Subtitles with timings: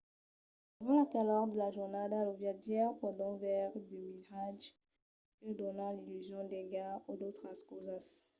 [0.79, 4.75] durant la calor de la jornada los viatjaires pòdon veire de miratges
[5.39, 8.05] que donan l’illusion d’aiga o d’autras causas